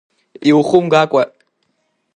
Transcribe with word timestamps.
Иухумгакәа! 0.49 1.23